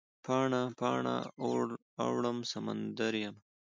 [0.25, 1.15] پاڼه، پاڼه
[2.03, 3.39] اوړم سمندریمه